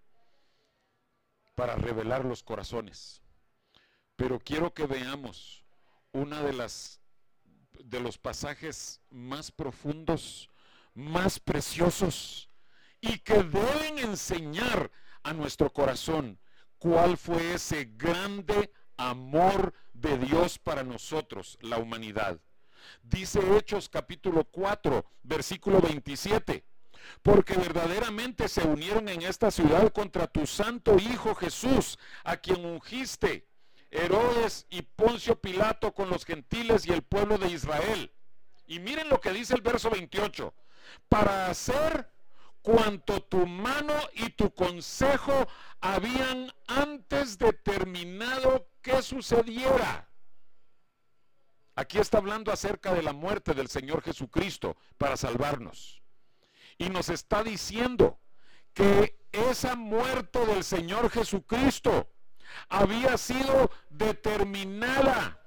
[1.55, 3.22] Para revelar los corazones.
[4.18, 5.63] Pero quiero que veamos
[6.11, 6.97] una de las
[7.84, 10.50] de los pasajes más profundos,
[10.94, 12.50] más preciosos
[13.02, 14.92] y que deben enseñar
[15.24, 16.40] a nuestro corazón
[16.78, 22.40] cuál fue ese grande amor de Dios para nosotros, la humanidad.
[23.04, 26.66] Dice Hechos capítulo 4, versículo 27,
[27.22, 33.47] porque verdaderamente se unieron en esta ciudad contra tu santo Hijo Jesús, a quien ungiste,
[33.90, 38.12] Herodes y Poncio Pilato con los gentiles y el pueblo de Israel.
[38.66, 40.54] Y miren lo que dice el verso 28,
[41.08, 42.12] para hacer
[42.62, 45.48] cuanto tu mano y tu consejo
[45.80, 50.10] habían antes determinado que sucediera.
[51.76, 56.02] Aquí está hablando acerca de la muerte del Señor Jesucristo para salvarnos.
[56.78, 58.20] Y nos está diciendo
[58.74, 62.10] que esa muerte del Señor Jesucristo
[62.70, 65.39] había sido determinada,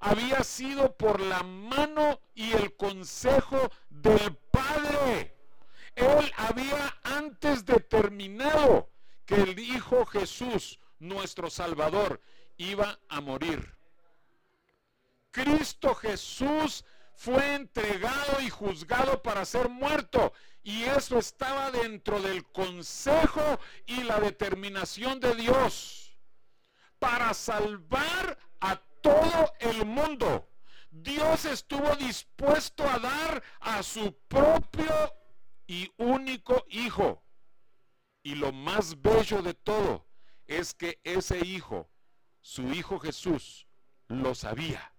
[0.00, 5.34] había sido por la mano y el consejo del Padre.
[5.94, 8.90] Él había antes determinado
[9.26, 12.20] que el Hijo Jesús, nuestro Salvador,
[12.56, 13.76] iba a morir.
[15.30, 16.84] Cristo Jesús
[17.14, 20.32] fue entregado y juzgado para ser muerto.
[20.62, 26.07] Y eso estaba dentro del consejo y la determinación de Dios
[26.98, 30.48] para salvar a todo el mundo.
[30.90, 35.14] Dios estuvo dispuesto a dar a su propio
[35.66, 37.22] y único hijo.
[38.22, 40.06] Y lo más bello de todo
[40.46, 41.88] es que ese hijo,
[42.40, 43.66] su hijo Jesús,
[44.08, 44.92] lo sabía.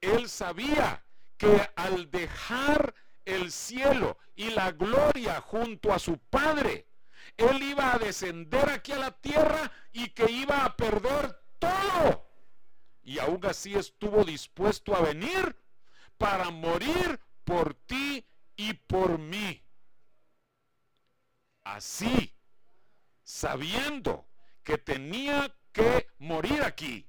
[0.00, 1.04] Él sabía
[1.36, 6.86] que al dejar el cielo y la gloria junto a su Padre,
[7.36, 12.28] Él iba a descender aquí a la tierra y que iba a perder todo.
[13.02, 15.56] Y aún así estuvo dispuesto a venir
[16.16, 18.26] para morir por ti
[18.56, 19.62] y por mí.
[21.64, 22.32] Así,
[23.22, 24.26] sabiendo
[24.62, 27.06] que tenía que morir aquí,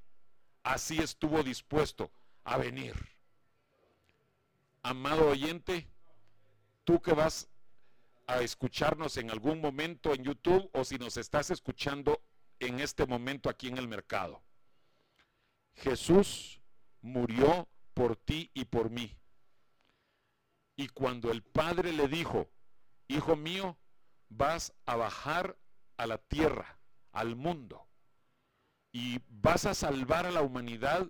[0.63, 2.11] así estuvo dispuesto
[2.43, 2.95] a venir.
[4.81, 5.87] Amado oyente,
[6.83, 7.49] tú que vas
[8.27, 12.21] a escucharnos en algún momento en YouTube o si nos estás escuchando
[12.59, 14.41] en este momento aquí en el mercado.
[15.75, 16.61] Jesús
[17.01, 19.17] murió por ti y por mí.
[20.75, 22.49] Y cuando el Padre le dijo,
[23.07, 23.77] Hijo mío,
[24.29, 25.57] vas a bajar
[25.97, 26.79] a la tierra,
[27.11, 27.87] al mundo,
[28.91, 31.09] y vas a salvar a la humanidad,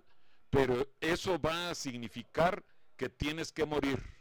[0.50, 2.64] pero eso va a significar
[2.96, 4.15] que tienes que morir.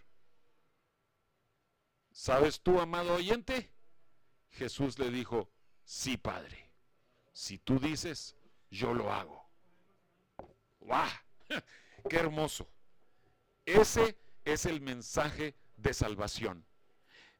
[2.15, 3.73] ¿Sabes tú, amado oyente?
[4.51, 5.51] Jesús le dijo,
[5.83, 6.71] sí, Padre.
[7.33, 8.37] Si tú dices,
[8.71, 9.51] yo lo hago.
[10.79, 11.09] ¡Guau!
[12.09, 12.71] ¡Qué hermoso!
[13.65, 16.65] Ese es el mensaje de salvación.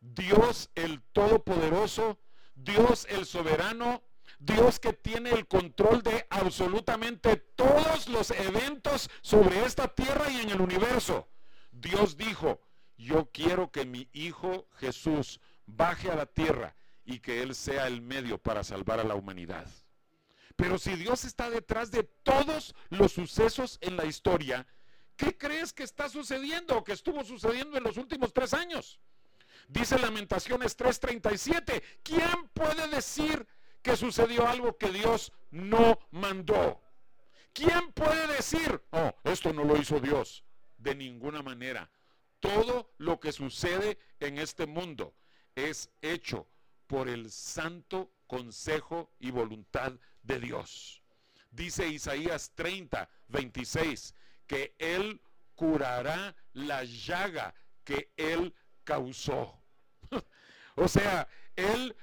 [0.02, 2.20] Dios el Todopoderoso,
[2.54, 4.04] Dios el Soberano,
[4.40, 10.50] Dios que tiene el control de absolutamente todos los eventos sobre esta tierra y en
[10.50, 11.30] el universo.
[11.72, 12.60] Dios dijo,
[12.98, 18.02] yo quiero que mi Hijo Jesús baje a la tierra y que Él sea el
[18.02, 19.68] medio para salvar a la humanidad.
[20.56, 24.66] Pero si Dios está detrás de todos los sucesos en la historia,
[25.16, 29.00] ¿Qué crees que está sucediendo o que estuvo sucediendo en los últimos tres años?
[29.70, 33.48] Dice Lamentaciones 3:37, ¿quién puede decir
[33.82, 36.82] que sucedió algo que Dios no mandó?
[37.54, 40.44] ¿Quién puede decir, oh, esto no lo hizo Dios?
[40.78, 41.90] De ninguna manera.
[42.40, 45.14] Todo lo que sucede en este mundo
[45.56, 46.48] es hecho
[46.88, 51.02] por el santo consejo y voluntad de Dios.
[51.52, 54.14] Dice Isaías 30, 26,
[54.46, 55.22] que Él
[55.56, 59.62] curará la llaga que Él causó.
[60.76, 61.96] o sea, Él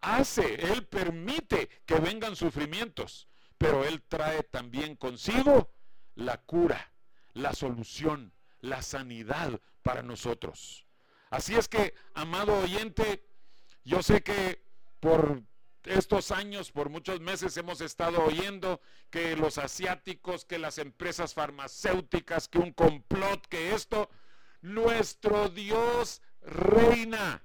[0.00, 5.72] hace, Él permite que vengan sufrimientos, pero Él trae también consigo
[6.14, 6.92] la cura,
[7.32, 10.86] la solución, la sanidad para nosotros.
[11.30, 13.24] Así es que, amado oyente,
[13.84, 14.64] yo sé que
[15.00, 15.42] por
[15.84, 22.48] estos años, por muchos meses hemos estado oyendo que los asiáticos, que las empresas farmacéuticas,
[22.48, 24.08] que un complot, que esto,
[24.60, 27.42] nuestro Dios reina.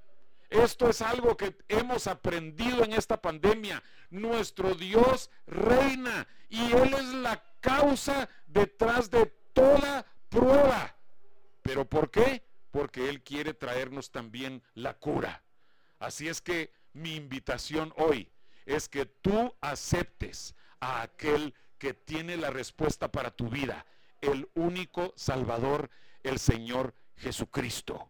[0.49, 3.83] Esto es algo que hemos aprendido en esta pandemia.
[4.09, 10.96] Nuestro Dios reina y Él es la causa detrás de toda prueba.
[11.67, 12.43] ¿Pero por qué?
[12.71, 15.43] Porque Él quiere traernos también la cura.
[15.99, 18.31] Así es que mi invitación hoy
[18.65, 23.85] es que tú aceptes a aquel que tiene la respuesta para tu vida,
[24.21, 25.89] el único Salvador,
[26.23, 28.09] el Señor Jesucristo.